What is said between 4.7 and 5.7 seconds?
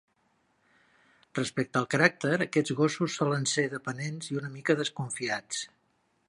desconfiats.